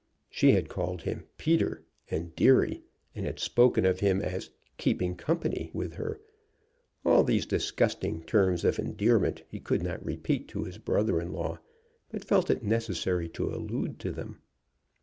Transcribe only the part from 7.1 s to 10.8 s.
these disgusting terms of endearment he could not repeat to his